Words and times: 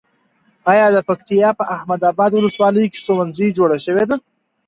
ایا 0.71 0.87
د 0.95 0.97
پکتیا 1.07 1.49
په 1.59 1.63
احمد 1.75 2.01
اباد 2.11 2.31
ولسوالۍ 2.33 2.85
کې 2.91 2.99
ښوونځي 3.05 3.47
جوړ 3.57 3.69
شوي 3.85 4.03
دي؟ 4.09 4.15